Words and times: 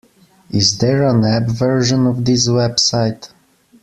Is 0.49 0.79
there 0.79 1.03
an 1.07 1.23
app 1.23 1.43
version 1.49 2.07
of 2.07 2.25
this 2.25 2.49
website? 2.49 3.31